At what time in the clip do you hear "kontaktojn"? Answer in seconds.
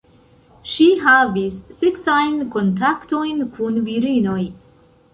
2.57-3.49